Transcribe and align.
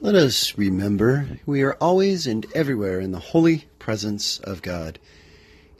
Let 0.00 0.14
us 0.14 0.56
remember 0.56 1.40
we 1.44 1.62
are 1.62 1.76
always 1.80 2.28
and 2.28 2.46
everywhere 2.54 3.00
in 3.00 3.10
the 3.10 3.18
holy 3.18 3.64
presence 3.80 4.38
of 4.38 4.62
God. 4.62 5.00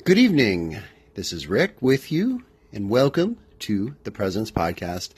Good 0.03 0.19
evening. 0.19 0.79
This 1.15 1.33
is 1.33 1.47
Rick 1.47 1.77
with 1.81 2.11
you, 2.11 2.43
and 2.73 2.91
welcome 2.91 3.37
to 3.61 3.95
the 4.03 4.11
Presence 4.11 4.51
Podcast, 4.51 5.11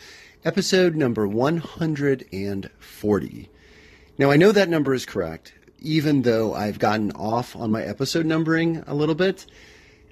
episode 0.44 0.96
number 0.96 1.26
140. 1.26 3.50
Now, 4.18 4.30
I 4.30 4.36
know 4.36 4.52
that 4.52 4.68
number 4.68 4.92
is 4.92 5.06
correct, 5.06 5.54
even 5.78 6.20
though 6.20 6.52
I've 6.52 6.78
gotten 6.78 7.12
off 7.12 7.56
on 7.56 7.72
my 7.72 7.82
episode 7.82 8.26
numbering 8.26 8.84
a 8.86 8.94
little 8.94 9.14
bit. 9.14 9.46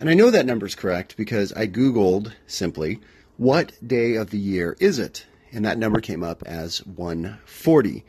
And 0.01 0.09
I 0.09 0.15
know 0.15 0.31
that 0.31 0.47
number 0.47 0.65
is 0.65 0.75
correct 0.75 1.15
because 1.19 1.53
I 1.53 1.67
Googled 1.67 2.33
simply, 2.47 3.01
what 3.37 3.73
day 3.87 4.15
of 4.15 4.31
the 4.31 4.39
year 4.39 4.79
is 4.81 4.99
it? 4.99 5.27
And 5.53 5.63
that 5.67 5.77
number 5.77 6.01
came 6.01 6.23
up 6.23 6.43
as 6.45 6.79
140. 6.87 8.07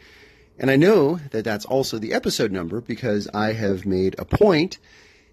And 0.59 0.69
I 0.69 0.75
know 0.75 1.15
that 1.31 1.45
that's 1.45 1.63
also 1.63 1.97
the 1.97 2.13
episode 2.13 2.51
number 2.51 2.81
because 2.81 3.29
I 3.33 3.53
have 3.53 3.85
made 3.85 4.19
a 4.19 4.25
point 4.25 4.77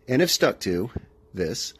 and 0.06 0.20
have 0.20 0.30
stuck 0.30 0.60
to 0.60 0.90
this 1.34 1.74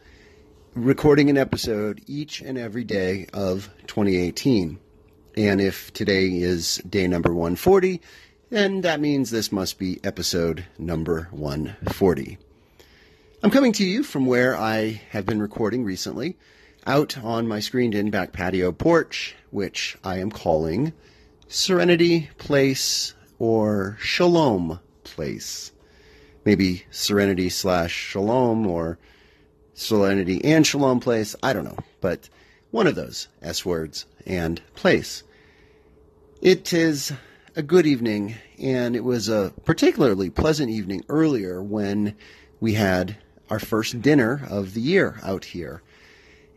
recording 0.75 1.29
an 1.29 1.37
episode 1.37 2.01
each 2.07 2.41
and 2.41 2.57
every 2.57 2.83
day 2.83 3.27
of 3.33 3.69
2018. 3.87 4.79
And 5.37 5.61
if 5.61 5.93
today 5.93 6.27
is 6.27 6.81
day 6.89 7.07
number 7.07 7.33
140, 7.33 8.01
then 8.49 8.81
that 8.81 8.99
means 8.99 9.31
this 9.31 9.51
must 9.51 9.79
be 9.79 10.01
episode 10.03 10.65
number 10.77 11.29
140. 11.31 12.37
I'm 13.43 13.51
coming 13.51 13.71
to 13.73 13.85
you 13.85 14.03
from 14.03 14.25
where 14.25 14.57
I 14.57 15.01
have 15.11 15.25
been 15.25 15.41
recording 15.41 15.85
recently, 15.85 16.35
out 16.85 17.17
on 17.23 17.47
my 17.47 17.61
screened 17.61 17.95
in 17.95 18.09
back 18.09 18.33
patio 18.33 18.73
porch, 18.73 19.35
which 19.51 19.97
I 20.03 20.17
am 20.17 20.31
calling 20.31 20.91
Serenity 21.47 22.29
Place 22.37 23.13
or 23.39 23.97
Shalom 23.99 24.79
Place. 25.03 25.71
Maybe 26.45 26.85
Serenity 26.91 27.49
slash 27.49 27.93
Shalom 27.93 28.67
or 28.67 28.97
Serenity 29.73 30.43
and 30.43 30.65
Shalom 30.65 30.99
Place. 30.99 31.35
I 31.43 31.53
don't 31.53 31.65
know, 31.65 31.77
but 32.01 32.29
one 32.71 32.87
of 32.87 32.95
those 32.95 33.27
S 33.41 33.65
words 33.65 34.05
and 34.25 34.61
place. 34.75 35.23
It 36.41 36.71
is 36.73 37.11
a 37.55 37.63
good 37.63 37.87
evening, 37.87 38.35
and 38.59 38.95
it 38.95 39.03
was 39.03 39.29
a 39.29 39.51
particularly 39.65 40.29
pleasant 40.29 40.69
evening 40.69 41.03
earlier 41.09 41.61
when 41.61 42.15
we 42.59 42.73
had 42.73 43.17
our 43.49 43.59
first 43.59 44.01
dinner 44.01 44.41
of 44.49 44.73
the 44.73 44.81
year 44.81 45.19
out 45.23 45.45
here. 45.45 45.81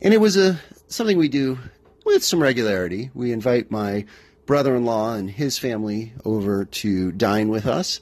And 0.03 0.13
it 0.13 0.21
was 0.21 0.37
a 0.37 0.61
something 0.89 1.17
we 1.17 1.29
do 1.29 1.59
with 2.05 2.25
some 2.25 2.43
regularity. 2.43 3.11
We 3.15 3.33
invite 3.33 3.71
my 3.71 4.07
brother-in-law 4.51 5.15
and 5.15 5.31
his 5.31 5.59
family 5.59 6.13
over 6.25 6.65
to 6.65 7.13
dine 7.13 7.51
with 7.51 7.67
us. 7.67 8.01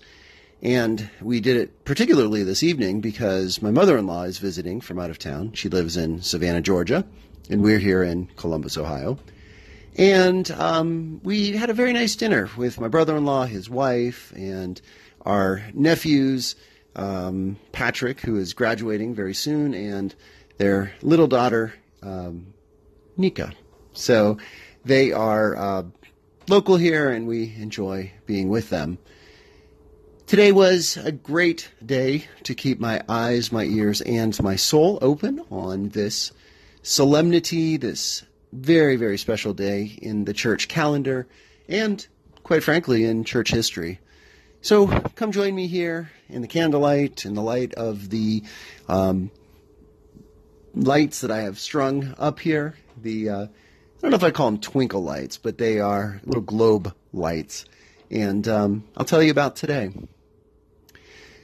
And 0.63 1.11
we 1.21 1.41
did 1.41 1.59
it 1.59 1.85
particularly 1.85 2.43
this 2.43 2.63
evening 2.63 3.03
because 3.03 3.61
my 3.61 3.71
mother-in-law 3.71 4.23
is 4.23 4.39
visiting 4.39 4.81
from 4.81 4.99
out 4.99 5.11
of 5.11 5.19
town. 5.19 5.53
She 5.53 5.69
lives 5.69 5.99
in 5.99 6.23
Savannah, 6.23 6.63
Georgia, 6.63 7.05
and 7.51 7.63
we're 7.63 7.79
here 7.79 8.03
in 8.03 8.29
Columbus, 8.37 8.79
Ohio. 8.79 9.19
And 9.97 10.51
um, 10.53 11.21
we 11.23 11.53
had 11.53 11.69
a 11.69 11.75
very 11.75 11.93
nice 11.93 12.17
dinner 12.17 12.49
with 12.57 12.81
my 12.81 12.89
brother-in-law, 12.89 13.45
his 13.45 13.69
wife, 13.69 14.33
and 14.35 14.81
our 15.27 15.63
nephews, 15.75 16.57
um, 16.97 17.59
Patrick, 17.73 18.21
who 18.21 18.37
is 18.37 18.55
graduating 18.55 19.15
very 19.15 19.35
soon, 19.35 19.75
and 19.75 20.15
their 20.57 20.95
little 21.03 21.27
daughter, 21.27 21.75
um, 22.03 22.55
Nika. 23.19 23.53
So 23.93 24.39
they 24.87 25.13
are 25.13 25.55
uh, 25.55 25.83
local 26.49 26.77
here, 26.77 27.11
and 27.11 27.27
we 27.27 27.55
enjoy 27.59 28.13
being 28.27 28.49
with 28.49 28.71
them. 28.71 28.99
Today 30.27 30.53
was 30.53 30.97
a 30.97 31.13
great 31.13 31.71
day 31.85 32.27
to 32.45 32.55
keep 32.55 32.81
my 32.81 33.03
eyes, 33.09 33.53
my 33.53 33.65
ears, 33.65 34.01
and 34.03 34.41
my 34.43 34.57
soul 34.57 34.99
open 35.01 35.41
on 35.51 35.91
this 35.91 36.33
solemnity, 36.83 37.77
this 37.77 38.25
very, 38.53 38.97
very 38.97 39.19
special 39.19 39.53
day 39.53 39.99
in 40.01 40.25
the 40.25 40.33
church 40.33 40.69
calendar, 40.69 41.27
and 41.69 42.07
quite 42.43 42.63
frankly, 42.63 43.05
in 43.05 43.25
church 43.25 43.51
history. 43.51 44.01
So 44.63 44.87
come 44.87 45.33
join 45.33 45.55
me 45.55 45.67
here 45.67 46.11
in 46.29 46.41
the 46.41 46.49
candlelight, 46.49 47.27
in 47.27 47.35
the 47.35 47.43
light 47.43 47.75
of 47.75 48.09
the 48.09 48.43
um, 48.89 49.31
lights 50.75 51.21
that 51.21 51.31
I 51.31 51.43
have 51.43 51.59
strung 51.59 52.15
up 52.19 52.41
here. 52.41 52.75
The 53.01 53.29
uh, 53.29 53.47
I 53.99 54.01
don't 54.03 54.13
know 54.13 54.17
if 54.17 54.23
I 54.23 54.31
call 54.31 54.53
them 54.53 54.61
twinkle 54.61 55.03
lights, 55.03 55.39
but 55.39 55.59
they 55.59 55.81
are 55.81 56.21
little 56.25 56.41
globe 56.41 56.95
lights. 57.13 57.65
And 58.13 58.47
um, 58.47 58.85
I'll 58.97 59.05
tell 59.05 59.21
you 59.21 59.33
about 59.33 59.57
today. 59.57 59.91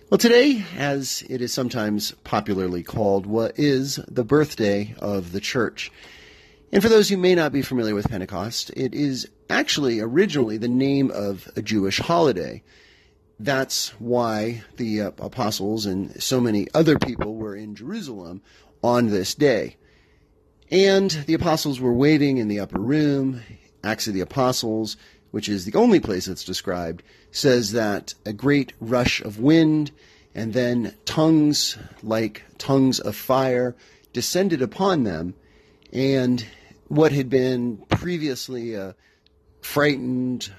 Well, 0.09 0.19
today, 0.19 0.64
as 0.76 1.25
it 1.28 1.43
is 1.43 1.53
sometimes 1.53 2.12
popularly 2.22 2.84
called, 2.84 3.26
what 3.26 3.59
is 3.59 3.97
the 4.06 4.22
birthday 4.22 4.94
of 5.00 5.32
the 5.32 5.41
church. 5.41 5.91
And 6.70 6.81
for 6.81 6.88
those 6.88 7.09
who 7.09 7.16
may 7.16 7.34
not 7.34 7.53
be 7.53 7.60
familiar 7.60 7.97
with 7.97 8.09
Pentecost, 8.09 8.70
it 8.76 8.94
is 8.94 9.28
actually 9.50 9.98
originally 9.98 10.56
the 10.56 10.69
name 10.69 11.10
of 11.10 11.50
a 11.56 11.62
Jewish 11.62 11.98
holiday. 11.98 12.62
That's 13.41 13.88
why 13.98 14.62
the 14.76 15.00
uh, 15.00 15.10
apostles 15.19 15.87
and 15.87 16.22
so 16.22 16.41
many 16.41 16.69
other 16.72 17.00
people 17.00 17.34
were 17.34 17.56
in 17.56 17.75
Jerusalem 17.75 18.43
on 18.81 19.09
this 19.09 19.34
day. 19.34 19.76
And 20.70 21.10
the 21.10 21.34
apostles 21.34 21.80
were 21.80 21.92
waiting 21.92 22.38
in 22.38 22.48
the 22.48 22.60
upper 22.60 22.80
room. 22.80 23.42
Acts 23.82 24.06
of 24.06 24.14
the 24.14 24.20
Apostles, 24.20 24.97
which 25.30 25.48
is 25.48 25.66
the 25.66 25.75
only 25.78 26.00
place 26.00 26.25
that's 26.25 26.44
described, 26.44 27.02
says 27.30 27.72
that 27.72 28.14
a 28.25 28.32
great 28.32 28.72
rush 28.80 29.20
of 29.20 29.38
wind 29.38 29.91
and 30.34 30.52
then 30.54 30.94
tongues 31.04 31.76
like 32.02 32.42
tongues 32.56 32.98
of 32.98 33.14
fire 33.14 33.76
descended 34.12 34.62
upon 34.62 35.04
them. 35.04 35.34
And 35.92 36.44
what 36.88 37.12
had 37.12 37.28
been 37.28 37.76
previously 37.91 38.75
a 38.75 38.94
frightened 39.60 40.50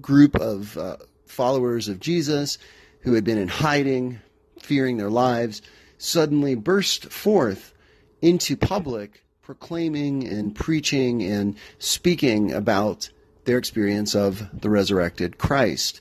group 0.00 0.34
of 0.36 0.76
uh, 0.76 0.96
followers 1.26 1.88
of 1.88 2.00
Jesus 2.00 2.58
who 3.00 3.14
had 3.14 3.24
been 3.24 3.38
in 3.38 3.48
hiding, 3.48 4.20
fearing 4.60 4.96
their 4.96 5.10
lives, 5.10 5.62
suddenly 5.98 6.54
burst 6.54 7.06
forth 7.06 7.72
into 8.20 8.56
public 8.56 9.24
proclaiming 9.44 10.26
and 10.26 10.54
preaching 10.54 11.22
and 11.22 11.54
speaking 11.78 12.52
about 12.52 13.10
their 13.44 13.58
experience 13.58 14.14
of 14.14 14.48
the 14.58 14.70
resurrected 14.70 15.36
Christ. 15.36 16.00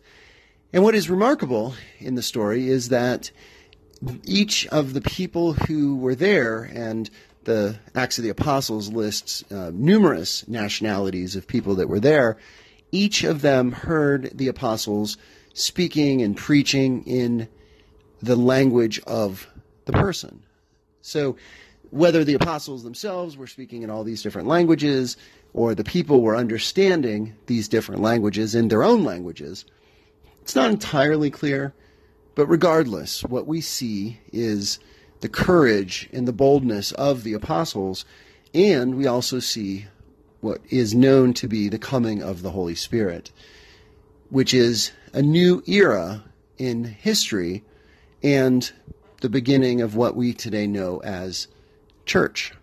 And 0.71 0.81
what 0.81 0.95
is 0.95 1.09
remarkable 1.09 1.75
in 1.99 2.15
the 2.15 2.21
story 2.21 2.69
is 2.69 2.89
that 2.89 3.31
each 4.23 4.65
of 4.67 4.93
the 4.93 5.01
people 5.01 5.53
who 5.53 5.97
were 5.97 6.15
there, 6.15 6.63
and 6.63 7.09
the 7.43 7.77
Acts 7.93 8.17
of 8.17 8.23
the 8.23 8.29
Apostles 8.29 8.89
lists 8.89 9.43
uh, 9.51 9.71
numerous 9.73 10.47
nationalities 10.47 11.35
of 11.35 11.45
people 11.45 11.75
that 11.75 11.89
were 11.89 11.99
there, 11.99 12.37
each 12.91 13.23
of 13.23 13.41
them 13.41 13.71
heard 13.71 14.31
the 14.33 14.47
apostles 14.47 15.17
speaking 15.53 16.21
and 16.21 16.37
preaching 16.37 17.03
in 17.05 17.49
the 18.21 18.35
language 18.35 19.01
of 19.05 19.47
the 19.85 19.91
person. 19.91 20.43
So 21.01 21.35
whether 21.93 22.23
the 22.23 22.33
apostles 22.33 22.83
themselves 22.83 23.37
were 23.37 23.45
speaking 23.45 23.83
in 23.83 23.89
all 23.91 24.03
these 24.03 24.23
different 24.23 24.47
languages 24.47 25.15
or 25.53 25.75
the 25.75 25.83
people 25.83 26.21
were 26.21 26.35
understanding 26.35 27.35
these 27.45 27.67
different 27.67 28.01
languages 28.01 28.55
in 28.55 28.67
their 28.67 28.83
own 28.83 29.03
languages, 29.03 29.63
it's 30.41 30.55
not 30.55 30.71
entirely 30.71 31.29
clear. 31.29 31.71
But 32.33 32.47
regardless, 32.47 33.23
what 33.23 33.45
we 33.45 33.61
see 33.61 34.19
is 34.31 34.79
the 35.21 35.29
courage 35.29 36.09
and 36.11 36.27
the 36.27 36.33
boldness 36.33 36.93
of 36.93 37.21
the 37.21 37.33
apostles, 37.33 38.05
and 38.55 38.95
we 38.95 39.05
also 39.05 39.39
see 39.39 39.85
what 40.41 40.61
is 40.71 40.95
known 40.95 41.31
to 41.35 41.47
be 41.47 41.69
the 41.69 41.77
coming 41.77 42.23
of 42.23 42.41
the 42.41 42.49
Holy 42.49 42.73
Spirit, 42.73 43.31
which 44.31 44.51
is 44.51 44.91
a 45.13 45.21
new 45.21 45.61
era 45.67 46.23
in 46.57 46.85
history 46.85 47.63
and 48.23 48.71
the 49.21 49.29
beginning 49.29 49.79
of 49.79 49.95
what 49.95 50.15
we 50.15 50.33
today 50.33 50.65
know 50.65 50.99
as 51.03 51.47
church. 52.05 52.53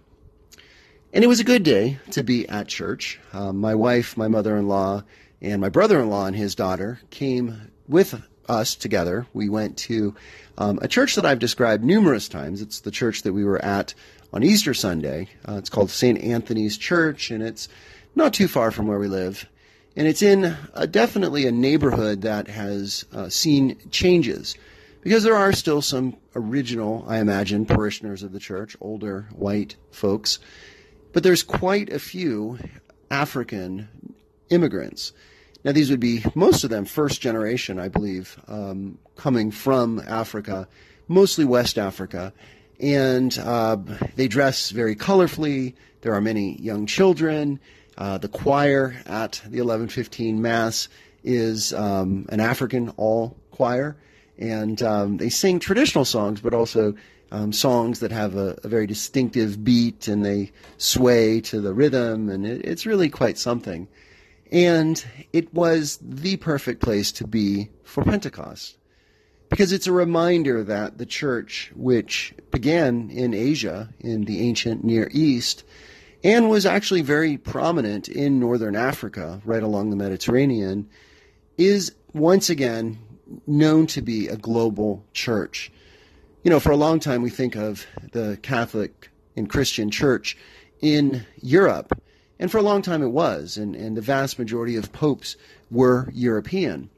And 1.13 1.25
it 1.25 1.27
was 1.27 1.41
a 1.41 1.45
good 1.45 1.63
day 1.63 1.99
to 2.13 2.23
be 2.23 2.49
at 2.49 2.69
church. 2.69 3.19
Um, 3.33 3.59
my 3.59 3.75
wife, 3.75 4.17
my 4.17 4.29
mother 4.29 4.57
in 4.57 4.69
law, 4.69 5.03
and 5.41 5.61
my 5.61 5.69
brother 5.69 6.01
in 6.01 6.09
law 6.09 6.27
and 6.27 6.37
his 6.37 6.55
daughter 6.55 7.01
came 7.11 7.71
with 7.89 8.23
us 8.49 8.75
together. 8.75 9.27
We 9.33 9.49
went 9.49 9.77
to 9.79 10.15
um, 10.59 10.79
a 10.83 10.89
church 10.89 11.15
that 11.15 11.27
I've 11.27 11.39
described 11.39 11.83
numerous 11.83 12.29
times. 12.29 12.63
It's 12.63 12.81
the 12.81 12.91
church 12.91 13.23
that 13.23 13.33
we 13.33 13.45
were 13.45 13.65
at 13.65 13.95
on 14.33 14.43
Easter 14.43 14.75
Sunday. 14.75 15.29
Uh, 15.49 15.55
it's 15.55 15.71
called 15.71 15.91
St. 15.91 16.21
Anthony's 16.21 16.77
Church, 16.77 17.31
and 17.31 17.43
it's 17.43 17.69
not 18.15 18.35
too 18.35 18.49
far 18.49 18.71
from 18.71 18.87
where 18.87 18.99
we 18.99 19.09
live. 19.09 19.49
And 19.97 20.07
it's 20.07 20.23
in 20.23 20.57
a, 20.75 20.87
definitely 20.87 21.47
a 21.47 21.53
neighborhood 21.53 22.23
that 22.23 22.49
has 22.49 23.05
uh, 23.13 23.29
seen 23.29 23.77
changes 23.91 24.57
because 25.03 25.23
there 25.23 25.37
are 25.37 25.53
still 25.53 25.83
some 25.83 26.17
original, 26.35 27.05
I 27.09 27.19
imagine, 27.19 27.67
parishioners 27.67 28.23
of 28.23 28.33
the 28.33 28.41
church, 28.41 28.77
older 28.81 29.29
white 29.33 29.77
folks, 29.91 30.39
but 31.13 31.23
there's 31.23 31.43
quite 31.43 31.91
a 31.91 31.99
few 31.99 32.59
African 33.11 33.89
immigrants. 34.51 35.13
Now, 35.65 35.73
these 35.73 35.91
would 35.91 36.01
be 36.01 36.25
most 36.35 36.65
of 36.65 36.71
them 36.71 36.85
first 36.85 37.21
generation, 37.21 37.79
I 37.79 37.89
believe, 37.89 38.39
um, 38.49 38.99
coming 39.17 39.51
from 39.51 40.03
Africa, 40.07 40.69
mostly 41.09 41.45
West 41.45 41.79
Africa. 41.79 42.33
And 42.79 43.37
uh, 43.39 43.77
they 44.17 44.27
dress 44.27 44.71
very 44.71 44.97
colorfully. 44.97 45.75
There 46.01 46.15
are 46.15 46.21
many 46.21 46.57
young 46.61 46.87
children. 46.87 47.61
Uh, 47.99 48.17
the 48.17 48.29
choir 48.29 48.97
at 49.05 49.33
the 49.45 49.61
1115 49.61 50.41
Mass 50.41 50.89
is 51.23 51.75
um, 51.75 52.25
an 52.31 52.41
African 52.41 52.89
all 52.97 53.37
choir. 53.51 53.97
And 54.41 54.83
um, 54.83 55.19
they 55.19 55.29
sing 55.29 55.61
traditional 55.61 56.05
songs, 56.05 56.41
but 56.41 56.55
also 56.55 56.95
um, 57.31 57.53
songs 57.53 58.01
that 58.01 58.11
have 58.11 58.37
a, 58.37 58.59
a, 58.65 58.69
very 58.69 58.87
distinctive 58.87 59.63
beat 59.63 60.09
and 60.09 60.25
they 60.25 60.51
sway 60.79 61.41
to 61.43 61.61
the 61.61 61.73
rhythm. 61.73 62.29
And 62.29 62.45
it, 62.45 62.65
it's 62.65 62.87
really 62.87 63.09
quite 63.09 63.39
something. 63.39 63.87
And 64.51 65.05
it 65.33 65.53
was 65.55 65.99
the 66.03 66.37
perfect 66.39 66.83
place 66.83 67.13
to 67.13 67.27
be 67.27 67.69
for 67.85 68.03
Pentecost 68.03 68.79
because 69.51 69.73
it's 69.73 69.87
a 69.87 69.93
reminder 69.93 70.65
that 70.65 70.99
the 70.99 71.07
church, 71.07 71.71
which 71.75 72.33
began 72.51 73.11
in 73.11 73.35
Asia, 73.35 73.91
in 74.01 74.25
the 74.25 74.41
ancient 74.41 74.83
Near 74.83 75.09
East, 75.13 75.65
and 76.23 76.49
was 76.49 76.65
actually 76.65 77.03
very 77.03 77.37
prominent 77.37 78.09
in 78.09 78.39
northern 78.39 78.77
Africa, 78.77 79.41
right 79.45 79.63
along 79.63 79.91
the 79.91 79.97
Mediterranean, 79.97 80.89
is 81.59 81.93
once 82.13 82.49
again 82.49 82.99
known 83.47 83.87
to 83.89 84.03
be 84.03 84.29
a 84.29 84.37
global 84.37 85.05
church. 85.13 85.71
You 86.45 86.51
know, 86.51 86.61
for 86.61 86.73
a 86.73 86.77
long 86.77 87.01
time 87.01 87.23
we 87.23 87.31
think 87.31 87.57
of 87.57 87.87
the 88.13 88.39
Catholic 88.43 89.11
and 89.37 89.49
Christian 89.49 89.91
church 89.91 90.37
in 90.81 91.27
Europe 91.43 91.93
and 92.41 92.51
for 92.51 92.57
a 92.57 92.63
long 92.63 92.81
time 92.81 93.03
it 93.03 93.09
was, 93.09 93.59
and, 93.59 93.77
and 93.77 93.95
the 93.95 94.01
vast 94.01 94.39
majority 94.39 94.75
of 94.77 94.93
popes 94.93 95.37
were 95.71 96.09
European. 96.11 96.89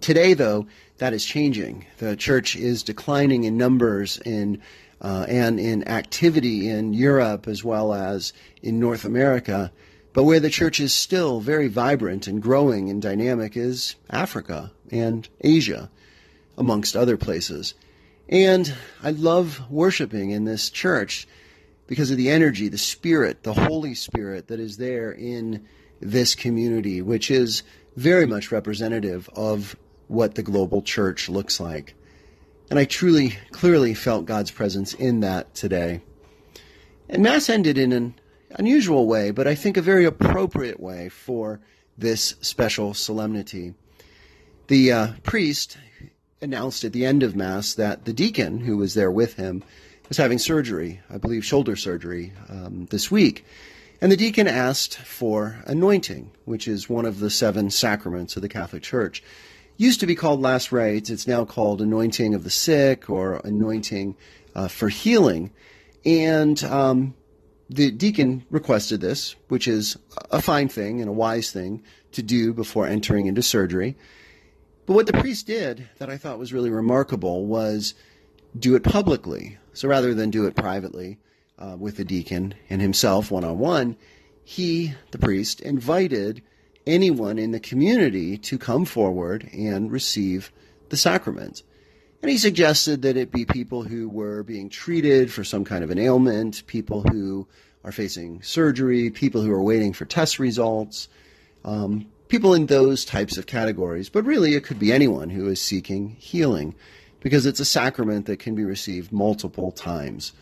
Today, 0.00 0.34
though, 0.34 0.66
that 0.98 1.12
is 1.12 1.24
changing. 1.24 1.86
The 1.98 2.16
church 2.16 2.56
is 2.56 2.82
declining 2.82 3.44
in 3.44 3.56
numbers 3.56 4.18
in, 4.18 4.60
uh, 5.00 5.26
and 5.28 5.60
in 5.60 5.86
activity 5.86 6.68
in 6.68 6.94
Europe 6.94 7.46
as 7.46 7.62
well 7.62 7.94
as 7.94 8.32
in 8.60 8.80
North 8.80 9.04
America. 9.04 9.70
But 10.14 10.22
where 10.22 10.40
the 10.40 10.48
church 10.48 10.78
is 10.78 10.94
still 10.94 11.40
very 11.40 11.66
vibrant 11.66 12.28
and 12.28 12.40
growing 12.40 12.88
and 12.88 13.02
dynamic 13.02 13.56
is 13.56 13.96
Africa 14.08 14.70
and 14.90 15.28
Asia, 15.40 15.90
amongst 16.56 16.96
other 16.96 17.16
places. 17.16 17.74
And 18.28 18.72
I 19.02 19.10
love 19.10 19.68
worshiping 19.68 20.30
in 20.30 20.44
this 20.44 20.70
church 20.70 21.26
because 21.88 22.12
of 22.12 22.16
the 22.16 22.30
energy, 22.30 22.68
the 22.68 22.78
spirit, 22.78 23.42
the 23.42 23.54
Holy 23.54 23.94
Spirit 23.94 24.46
that 24.48 24.60
is 24.60 24.76
there 24.76 25.10
in 25.10 25.66
this 26.00 26.36
community, 26.36 27.02
which 27.02 27.28
is 27.28 27.64
very 27.96 28.26
much 28.26 28.52
representative 28.52 29.28
of 29.34 29.74
what 30.06 30.36
the 30.36 30.42
global 30.44 30.80
church 30.80 31.28
looks 31.28 31.58
like. 31.58 31.94
And 32.70 32.78
I 32.78 32.84
truly, 32.84 33.36
clearly 33.50 33.94
felt 33.94 34.26
God's 34.26 34.52
presence 34.52 34.94
in 34.94 35.20
that 35.20 35.54
today. 35.54 36.02
And 37.08 37.22
Mass 37.22 37.50
ended 37.50 37.78
in 37.78 37.92
an 37.92 38.14
unusual 38.54 39.06
way, 39.06 39.30
but 39.30 39.46
I 39.46 39.54
think 39.54 39.76
a 39.76 39.82
very 39.82 40.04
appropriate 40.04 40.80
way 40.80 41.08
for 41.08 41.60
this 41.96 42.34
special 42.40 42.94
solemnity. 42.94 43.74
The 44.68 44.92
uh, 44.92 45.08
priest 45.22 45.76
announced 46.40 46.84
at 46.84 46.92
the 46.92 47.04
end 47.04 47.22
of 47.22 47.36
Mass 47.36 47.74
that 47.74 48.04
the 48.04 48.12
deacon, 48.12 48.60
who 48.60 48.76
was 48.76 48.94
there 48.94 49.10
with 49.10 49.34
him, 49.34 49.62
was 50.08 50.18
having 50.18 50.38
surgery, 50.38 51.00
I 51.10 51.18
believe 51.18 51.44
shoulder 51.44 51.76
surgery, 51.76 52.32
um, 52.48 52.86
this 52.90 53.10
week. 53.10 53.44
And 54.00 54.12
the 54.12 54.16
deacon 54.16 54.46
asked 54.46 54.98
for 54.98 55.62
anointing, 55.66 56.30
which 56.44 56.68
is 56.68 56.88
one 56.88 57.06
of 57.06 57.20
the 57.20 57.30
seven 57.30 57.70
sacraments 57.70 58.36
of 58.36 58.42
the 58.42 58.48
Catholic 58.48 58.82
Church. 58.82 59.22
Used 59.76 60.00
to 60.00 60.06
be 60.06 60.14
called 60.14 60.40
last 60.40 60.72
rites. 60.72 61.10
It's 61.10 61.26
now 61.26 61.44
called 61.44 61.80
anointing 61.80 62.34
of 62.34 62.44
the 62.44 62.50
sick 62.50 63.08
or 63.08 63.40
anointing 63.44 64.16
uh, 64.54 64.68
for 64.68 64.88
healing. 64.88 65.50
And 66.04 66.62
um, 66.64 67.14
the 67.74 67.90
deacon 67.90 68.44
requested 68.50 69.00
this, 69.00 69.34
which 69.48 69.66
is 69.66 69.98
a 70.30 70.40
fine 70.40 70.68
thing 70.68 71.00
and 71.00 71.08
a 71.08 71.12
wise 71.12 71.50
thing 71.50 71.82
to 72.12 72.22
do 72.22 72.52
before 72.52 72.86
entering 72.86 73.26
into 73.26 73.42
surgery. 73.42 73.96
But 74.86 74.94
what 74.94 75.06
the 75.06 75.12
priest 75.14 75.46
did 75.46 75.88
that 75.98 76.08
I 76.08 76.16
thought 76.16 76.38
was 76.38 76.52
really 76.52 76.70
remarkable 76.70 77.46
was 77.46 77.94
do 78.56 78.76
it 78.76 78.84
publicly. 78.84 79.58
So 79.72 79.88
rather 79.88 80.14
than 80.14 80.30
do 80.30 80.46
it 80.46 80.54
privately 80.54 81.18
uh, 81.58 81.76
with 81.76 81.96
the 81.96 82.04
deacon 82.04 82.54
and 82.70 82.80
himself 82.80 83.32
one 83.32 83.44
on 83.44 83.58
one, 83.58 83.96
he, 84.44 84.94
the 85.10 85.18
priest, 85.18 85.60
invited 85.60 86.42
anyone 86.86 87.38
in 87.38 87.50
the 87.50 87.60
community 87.60 88.38
to 88.38 88.58
come 88.58 88.84
forward 88.84 89.48
and 89.52 89.90
receive 89.90 90.52
the 90.90 90.96
sacrament. 90.96 91.64
And 92.24 92.30
he 92.30 92.38
suggested 92.38 93.02
that 93.02 93.18
it 93.18 93.30
be 93.30 93.44
people 93.44 93.82
who 93.82 94.08
were 94.08 94.42
being 94.42 94.70
treated 94.70 95.30
for 95.30 95.44
some 95.44 95.62
kind 95.62 95.84
of 95.84 95.90
an 95.90 95.98
ailment, 95.98 96.66
people 96.66 97.02
who 97.02 97.46
are 97.84 97.92
facing 97.92 98.40
surgery, 98.40 99.10
people 99.10 99.42
who 99.42 99.52
are 99.52 99.62
waiting 99.62 99.92
for 99.92 100.06
test 100.06 100.38
results, 100.38 101.10
um, 101.66 102.06
people 102.28 102.54
in 102.54 102.64
those 102.64 103.04
types 103.04 103.36
of 103.36 103.44
categories. 103.44 104.08
But 104.08 104.24
really, 104.24 104.54
it 104.54 104.64
could 104.64 104.78
be 104.78 104.90
anyone 104.90 105.28
who 105.28 105.46
is 105.48 105.60
seeking 105.60 106.16
healing 106.18 106.74
because 107.20 107.44
it's 107.44 107.60
a 107.60 107.64
sacrament 107.66 108.24
that 108.24 108.38
can 108.38 108.54
be 108.54 108.64
received 108.64 109.12
multiple 109.12 109.70
times. 109.70 110.32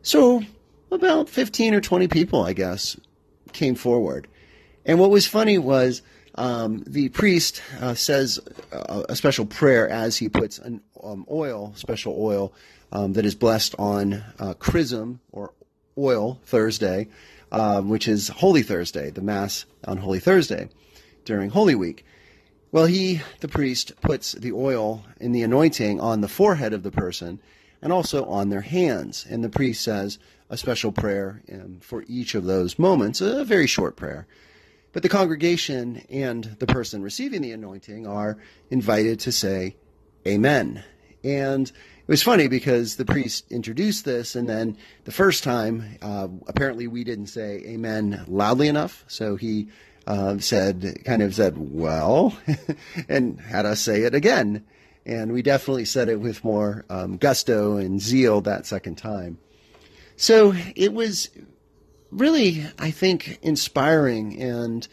So, 0.00 0.42
about 0.90 1.28
15 1.28 1.74
or 1.74 1.82
20 1.82 2.08
people, 2.08 2.42
I 2.42 2.54
guess, 2.54 2.96
came 3.52 3.74
forward. 3.74 4.28
And 4.86 4.98
what 4.98 5.10
was 5.10 5.26
funny 5.26 5.58
was 5.58 6.00
um, 6.34 6.82
the 6.86 7.08
priest 7.10 7.62
uh, 7.80 7.94
says 7.94 8.40
a, 8.72 9.04
a, 9.10 9.16
special 9.16 9.44
prayer 9.44 9.88
as 9.88 10.16
he 10.16 10.28
puts 10.28 10.58
an 10.58 10.80
um, 11.02 11.26
oil, 11.30 11.72
special 11.76 12.16
oil, 12.18 12.52
um, 12.90 13.12
that 13.14 13.26
is 13.26 13.34
blessed 13.34 13.74
on 13.78 14.24
uh, 14.38 14.54
Chrism 14.54 15.20
or 15.30 15.52
oil 15.98 16.40
Thursday, 16.44 17.08
uh, 17.50 17.82
which 17.82 18.08
is 18.08 18.28
Holy 18.28 18.62
Thursday, 18.62 19.10
the 19.10 19.22
Mass 19.22 19.66
on 19.84 19.98
Holy 19.98 20.20
Thursday 20.20 20.68
during 21.24 21.50
Holy 21.50 21.74
Week. 21.74 22.04
Well, 22.70 22.86
he, 22.86 23.20
the 23.40 23.48
priest, 23.48 23.92
puts 24.00 24.32
the 24.32 24.52
oil 24.52 25.04
in 25.20 25.32
the 25.32 25.42
anointing 25.42 26.00
on 26.00 26.22
the 26.22 26.28
forehead 26.28 26.72
of 26.72 26.82
the 26.82 26.90
person 26.90 27.40
and 27.82 27.92
also 27.92 28.24
on 28.24 28.48
their 28.48 28.62
hands. 28.62 29.26
And 29.28 29.44
the 29.44 29.50
priest 29.50 29.82
says 29.82 30.18
a 30.48 30.56
special 30.56 30.92
prayer 30.92 31.42
um, 31.52 31.78
for 31.80 32.04
each 32.08 32.34
of 32.34 32.44
those 32.44 32.78
moments, 32.78 33.20
a 33.20 33.44
very 33.44 33.66
short 33.66 33.96
prayer. 33.96 34.26
But 34.92 35.02
the 35.02 35.08
congregation 35.08 36.02
and 36.10 36.44
the 36.58 36.66
person 36.66 37.02
receiving 37.02 37.42
the 37.42 37.52
anointing 37.52 38.06
are 38.06 38.38
invited 38.70 39.20
to 39.20 39.32
say, 39.32 39.76
Amen. 40.26 40.84
And 41.24 41.68
it 41.68 42.08
was 42.08 42.22
funny 42.22 42.48
because 42.48 42.96
the 42.96 43.04
priest 43.04 43.50
introduced 43.50 44.04
this, 44.04 44.34
and 44.34 44.48
then 44.48 44.76
the 45.04 45.12
first 45.12 45.44
time, 45.44 45.98
uh, 46.02 46.28
apparently 46.46 46.86
we 46.86 47.04
didn't 47.04 47.28
say 47.28 47.62
Amen 47.66 48.24
loudly 48.28 48.68
enough. 48.68 49.04
So 49.08 49.36
he 49.36 49.68
uh, 50.06 50.38
said, 50.38 51.02
kind 51.04 51.22
of 51.22 51.34
said, 51.34 51.54
well, 51.56 52.36
and 53.08 53.40
had 53.40 53.66
us 53.66 53.80
say 53.80 54.02
it 54.02 54.14
again. 54.14 54.64
And 55.04 55.32
we 55.32 55.42
definitely 55.42 55.84
said 55.84 56.08
it 56.08 56.20
with 56.20 56.44
more 56.44 56.84
um, 56.88 57.16
gusto 57.16 57.76
and 57.76 58.00
zeal 58.00 58.40
that 58.42 58.66
second 58.66 58.98
time. 58.98 59.38
So 60.16 60.54
it 60.76 60.92
was 60.92 61.28
really, 62.12 62.64
I 62.78 62.90
think, 62.90 63.38
inspiring 63.42 64.40
and 64.40 64.86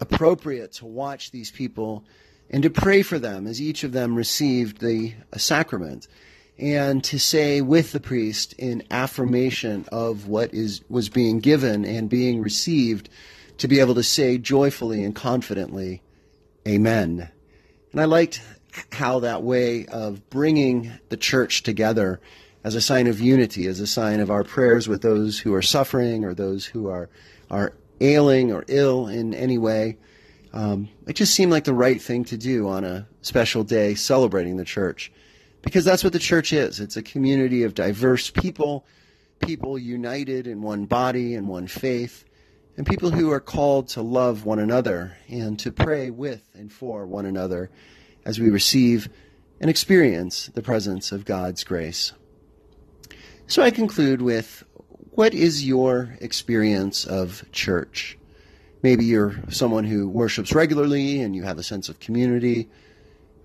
appropriate 0.00 0.72
to 0.74 0.86
watch 0.86 1.30
these 1.30 1.50
people 1.50 2.04
and 2.50 2.62
to 2.62 2.70
pray 2.70 3.02
for 3.02 3.18
them 3.18 3.46
as 3.46 3.60
each 3.60 3.82
of 3.84 3.92
them 3.92 4.14
received 4.14 4.80
the 4.80 5.14
sacrament 5.36 6.06
and 6.58 7.02
to 7.04 7.18
say 7.18 7.60
with 7.60 7.92
the 7.92 8.00
priest 8.00 8.52
in 8.54 8.82
affirmation 8.90 9.86
of 9.92 10.26
what 10.26 10.52
is 10.52 10.82
was 10.88 11.08
being 11.08 11.38
given 11.40 11.84
and 11.84 12.08
being 12.08 12.42
received 12.42 13.08
to 13.58 13.68
be 13.68 13.80
able 13.80 13.94
to 13.94 14.02
say 14.02 14.38
joyfully 14.38 15.04
and 15.04 15.14
confidently, 15.14 16.02
Amen. 16.66 17.28
And 17.92 18.00
I 18.00 18.04
liked 18.04 18.42
how 18.92 19.20
that 19.20 19.42
way 19.42 19.86
of 19.86 20.28
bringing 20.30 20.92
the 21.08 21.16
church 21.16 21.62
together 21.62 22.20
as 22.64 22.74
a 22.74 22.80
sign 22.80 23.06
of 23.06 23.20
unity, 23.20 23.66
as 23.66 23.80
a 23.80 23.86
sign 23.86 24.20
of 24.20 24.30
our 24.30 24.44
prayers 24.44 24.88
with 24.88 25.02
those 25.02 25.38
who 25.38 25.54
are 25.54 25.62
suffering 25.62 26.24
or 26.24 26.34
those 26.34 26.64
who 26.66 26.88
are, 26.88 27.08
are 27.50 27.74
ailing 28.00 28.52
or 28.52 28.64
ill 28.68 29.06
in 29.06 29.34
any 29.34 29.58
way. 29.58 29.96
Um, 30.52 30.88
it 31.06 31.14
just 31.14 31.34
seemed 31.34 31.52
like 31.52 31.64
the 31.64 31.74
right 31.74 32.00
thing 32.00 32.24
to 32.24 32.36
do 32.36 32.68
on 32.68 32.84
a 32.84 33.06
special 33.22 33.64
day 33.64 33.94
celebrating 33.94 34.56
the 34.56 34.64
church. 34.64 35.12
Because 35.62 35.84
that's 35.84 36.04
what 36.04 36.12
the 36.12 36.18
church 36.18 36.52
is 36.52 36.80
it's 36.80 36.96
a 36.96 37.02
community 37.02 37.62
of 37.64 37.74
diverse 37.74 38.30
people, 38.30 38.86
people 39.40 39.78
united 39.78 40.46
in 40.46 40.62
one 40.62 40.86
body 40.86 41.34
and 41.34 41.48
one 41.48 41.66
faith, 41.66 42.24
and 42.76 42.86
people 42.86 43.10
who 43.10 43.30
are 43.32 43.40
called 43.40 43.88
to 43.88 44.02
love 44.02 44.44
one 44.44 44.60
another 44.60 45.16
and 45.28 45.58
to 45.58 45.72
pray 45.72 46.10
with 46.10 46.48
and 46.54 46.72
for 46.72 47.06
one 47.06 47.26
another 47.26 47.70
as 48.24 48.38
we 48.38 48.50
receive 48.50 49.08
and 49.60 49.68
experience 49.68 50.46
the 50.54 50.62
presence 50.62 51.10
of 51.10 51.24
God's 51.24 51.64
grace. 51.64 52.12
So 53.50 53.62
I 53.62 53.70
conclude 53.70 54.20
with 54.20 54.62
what 55.12 55.32
is 55.32 55.64
your 55.66 56.14
experience 56.20 57.06
of 57.06 57.50
church? 57.50 58.18
Maybe 58.82 59.06
you're 59.06 59.36
someone 59.48 59.84
who 59.84 60.06
worships 60.06 60.52
regularly 60.54 61.22
and 61.22 61.34
you 61.34 61.44
have 61.44 61.56
a 61.56 61.62
sense 61.62 61.88
of 61.88 61.98
community. 61.98 62.68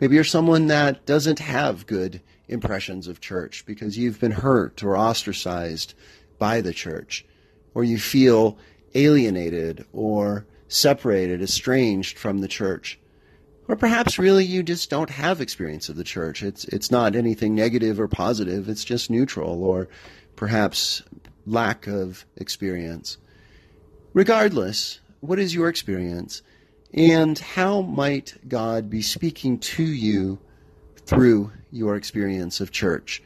Maybe 0.01 0.15
you're 0.15 0.25
someone 0.25 0.67
that 0.67 1.05
doesn't 1.05 1.39
have 1.39 1.87
good 1.87 2.21
impressions 2.49 3.07
of 3.07 3.21
church 3.21 3.65
because 3.65 3.97
you've 3.97 4.19
been 4.19 4.31
hurt 4.31 4.83
or 4.83 4.97
ostracized 4.97 5.93
by 6.37 6.59
the 6.59 6.73
church, 6.73 7.25
or 7.73 7.85
you 7.85 7.97
feel 7.97 8.57
alienated 8.95 9.85
or 9.93 10.45
separated, 10.67 11.41
estranged 11.41 12.19
from 12.19 12.39
the 12.39 12.49
church. 12.49 12.99
Or 13.67 13.75
perhaps 13.75 14.19
really 14.19 14.43
you 14.45 14.61
just 14.61 14.89
don't 14.89 15.09
have 15.09 15.39
experience 15.39 15.87
of 15.89 15.95
the 15.95 16.03
church. 16.03 16.43
It's 16.43 16.65
it's 16.65 16.91
not 16.91 17.15
anything 17.15 17.55
negative 17.55 17.99
or 17.99 18.07
positive, 18.07 18.67
it's 18.67 18.83
just 18.83 19.09
neutral 19.09 19.63
or 19.63 19.87
perhaps 20.35 21.03
lack 21.45 21.87
of 21.87 22.25
experience. 22.35 23.17
Regardless, 24.13 24.99
what 25.21 25.39
is 25.39 25.55
your 25.55 25.69
experience? 25.69 26.41
And 26.93 27.39
how 27.39 27.81
might 27.81 28.35
God 28.47 28.89
be 28.89 29.01
speaking 29.01 29.57
to 29.59 29.83
you 29.83 30.39
through 31.05 31.51
your 31.71 31.95
experience 31.95 32.61
of 32.61 32.71
church? 32.71 33.23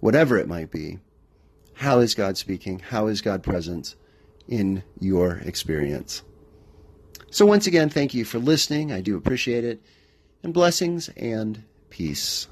Whatever 0.00 0.38
it 0.38 0.48
might 0.48 0.70
be. 0.70 0.98
How 1.74 2.00
is 2.00 2.14
God 2.14 2.36
speaking? 2.36 2.80
How 2.80 3.06
is 3.06 3.20
God 3.20 3.42
present 3.44 3.94
in 4.48 4.82
your 4.98 5.36
experience? 5.44 6.22
So, 7.30 7.46
once 7.46 7.66
again, 7.66 7.90
thank 7.90 8.14
you 8.14 8.24
for 8.24 8.38
listening. 8.38 8.92
I 8.92 9.00
do 9.00 9.16
appreciate 9.16 9.64
it. 9.64 9.80
And 10.42 10.54
blessings 10.54 11.08
and 11.16 11.64
peace. 11.90 12.46